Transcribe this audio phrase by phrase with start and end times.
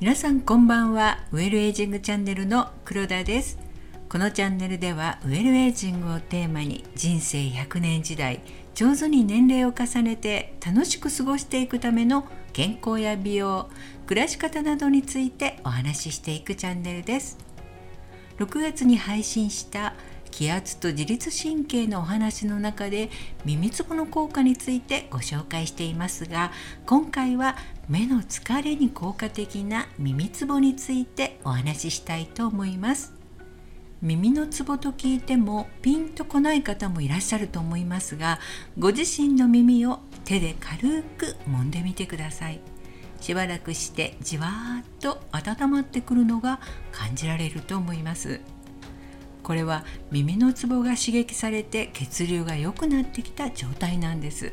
[0.00, 1.20] 皆さんこんばんは。
[1.30, 3.58] ウェルエイジングチャンネルの黒田です。
[4.08, 8.40] このチャンネルではウェルエイジングをテーマに人生100年時代
[8.74, 13.70] 上手に年齢を重ねて楽しく過ごしていくための健康や美容
[14.06, 17.38] 暮らし方などについてお話ししていくチャンネルです。
[18.38, 19.94] 6月に配信した
[20.32, 23.10] 気圧と自律神経のお話の中で
[23.44, 26.50] 耳つぼの効果についてご紹介していますが
[26.86, 27.56] 今回は
[27.88, 33.14] 目の疲れに効果的な耳つぼについてお話ししたいと思います。
[34.00, 38.40] 耳のツボと聞いてもピンとこない方もいらっしゃると思いますが
[38.76, 42.60] ご自身の耳を手で軽く揉んでみてください。
[43.20, 46.58] しばらくしてじわーっと温まってくるのが
[46.90, 48.40] 感じられると思います。
[49.42, 54.52] これは耳のツボが刺激されて血流が良くなってきた状態なんです。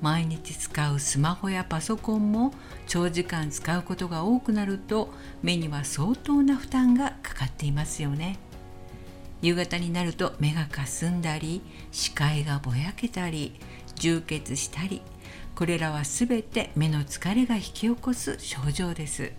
[0.00, 2.52] 毎日使うスマホやパソコンも
[2.88, 5.10] 長時間使うことが多くなると
[5.42, 8.38] 目には相当な負担がかかっていますよね。
[9.42, 13.54] 夕方になると目がかすんだり視界がぼやけたり
[13.96, 15.02] 充血したり
[15.54, 19.32] これらは全て目の疲れが引き起こす症状です。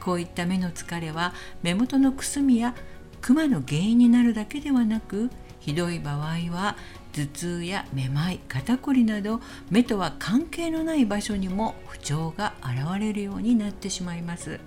[0.00, 2.74] こういった目の疲れは目元のくすみや
[3.22, 6.16] クマの原因になるだけではなくひどい場合
[6.50, 6.76] は
[7.12, 14.58] 頭痛やめまい肩こりなど目とは関係のない場所にも不調が現れるようになってしまいます。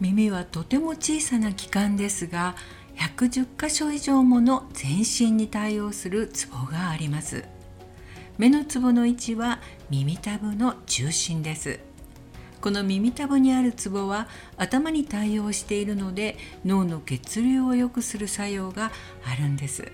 [0.00, 2.56] 耳はとても小さな器官ですが
[2.96, 7.44] 110箇所以上もの全身に対応するツボがあります。
[8.38, 11.80] 目のツボの位置は耳たぶの中心です。
[12.64, 14.26] この耳たぶにあるツボは
[14.56, 18.90] 頭に対応しているので脳の血流を良くする作用が
[19.22, 19.92] あるんです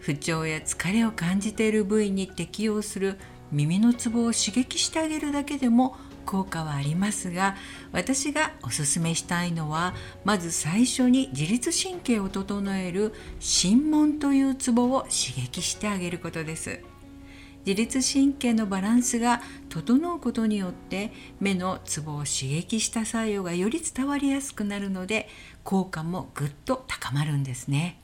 [0.00, 3.20] 不調や疲れを感じている部位に適用する
[3.52, 7.54] 耳のツボを刺激してあげるだけでも効果はありますが
[7.92, 9.94] 私がおすすめしたいのは
[10.24, 16.80] まず最初に自律神経を整える心門というツボを刺激してあげることです。
[17.66, 21.10] 自律神経のバランスが整うことによって
[21.40, 25.28] 目のツボを刺激した作用がより伝わりやすくなるので
[25.64, 27.98] 効果もぐっと高まるんですね。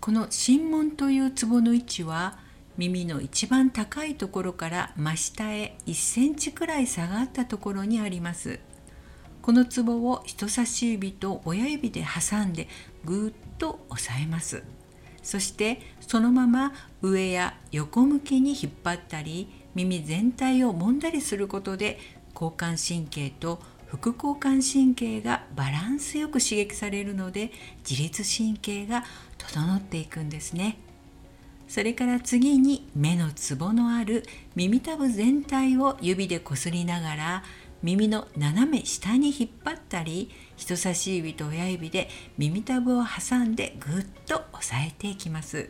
[0.00, 2.38] この心門というツボの位置は
[2.76, 8.60] 耳の一番高いところから真下へ1センチくらい下がったところにあります。
[9.40, 12.68] このツボを人差し指と親指で挟んで
[13.06, 14.62] ぐっと押さえます。
[15.22, 21.98] そしてそのまま上や横向きに引っ張ったり耳全体を揉んだりすることで
[22.34, 27.52] 交感神経と副交感神経がバランスよく刺激されるので
[27.88, 29.04] 自律神経が
[29.38, 30.78] 整っていくんですね。
[31.68, 37.44] それから次に目のツボのある耳たぶ全体を指でこすりながら
[37.82, 45.68] 耳の斜め下に引っ張ったり人差し指と親指で耳たぶを挟んでぐっと押さえていきます。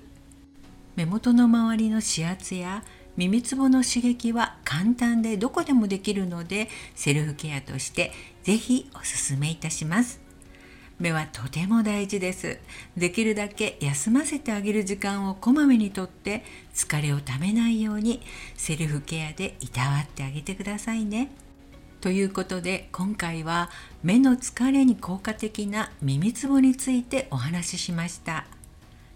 [0.94, 2.84] 目元の周りの指圧や
[3.16, 8.12] 耳つぼの刺激は簡単でどこでもできるのでセルフケアとして
[8.42, 10.20] 是非おすすめいたします。
[10.98, 12.58] 目はとても大事です。
[12.96, 18.20] できるだけ休ませてあげる時間をこまめにとって疲れをためないように
[18.54, 21.30] セルフケアでいたわってあげてくださいね。
[22.02, 23.70] ということで今回は
[24.02, 28.44] 目の疲れに効果的な耳つぼについてお話ししました。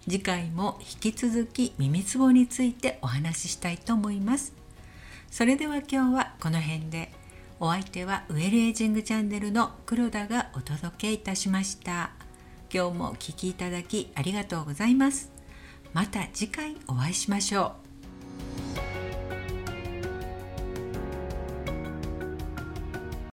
[0.05, 4.53] 次回も引き続き耳つぼについてお話ししたいと思います。
[5.29, 7.11] それでは今日はこの辺で。
[7.59, 12.11] お相手はウェルエイジングチャンネルの黒田がお届けいたしました。
[12.73, 15.29] 今日もお聴きいただきありがとうございます。
[15.91, 17.86] また次回お会いしましょう。